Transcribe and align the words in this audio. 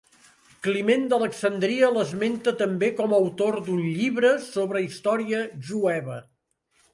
Climent 0.67 1.03
d'Alexandria 1.09 1.89
l'esmenta 1.97 2.53
també 2.61 2.89
com 3.01 3.13
a 3.13 3.19
autor 3.27 3.59
d'un 3.69 3.85
llibre 3.99 4.33
sobre 4.47 4.83
història 4.87 5.45
jueva. 5.71 6.19